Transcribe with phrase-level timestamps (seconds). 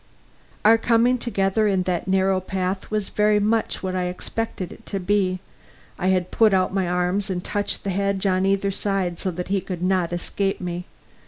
[0.65, 4.99] Our coming together in that narrow path was very much what I expected it to
[4.99, 5.41] be.
[5.99, 9.49] I had put out my arms and touched the hedge on either side, so that
[9.49, 10.85] he could not escape me.